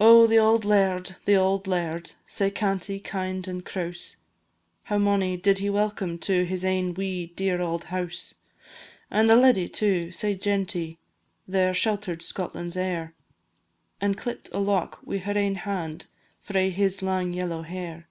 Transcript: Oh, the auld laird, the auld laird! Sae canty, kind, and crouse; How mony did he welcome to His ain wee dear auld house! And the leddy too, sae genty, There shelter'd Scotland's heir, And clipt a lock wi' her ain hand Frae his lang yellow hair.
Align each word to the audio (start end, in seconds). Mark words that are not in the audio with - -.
Oh, 0.00 0.26
the 0.26 0.38
auld 0.38 0.64
laird, 0.64 1.16
the 1.26 1.36
auld 1.36 1.66
laird! 1.66 2.14
Sae 2.26 2.50
canty, 2.50 2.98
kind, 2.98 3.46
and 3.46 3.62
crouse; 3.62 4.16
How 4.84 4.96
mony 4.96 5.36
did 5.36 5.58
he 5.58 5.68
welcome 5.68 6.16
to 6.20 6.44
His 6.46 6.64
ain 6.64 6.94
wee 6.94 7.26
dear 7.36 7.60
auld 7.60 7.84
house! 7.92 8.36
And 9.10 9.28
the 9.28 9.36
leddy 9.36 9.68
too, 9.68 10.10
sae 10.10 10.36
genty, 10.36 10.98
There 11.46 11.74
shelter'd 11.74 12.22
Scotland's 12.22 12.78
heir, 12.78 13.12
And 14.00 14.16
clipt 14.16 14.48
a 14.54 14.58
lock 14.58 15.00
wi' 15.04 15.18
her 15.18 15.36
ain 15.36 15.56
hand 15.56 16.06
Frae 16.40 16.70
his 16.70 17.02
lang 17.02 17.34
yellow 17.34 17.60
hair. 17.60 18.08